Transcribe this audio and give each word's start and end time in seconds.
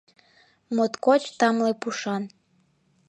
Моткоч 0.75 1.23
тамле 1.39 1.71
пушан. 1.81 2.23